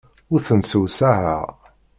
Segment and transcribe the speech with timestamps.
[0.31, 1.45] Ur tent-ssewsaɛeɣ.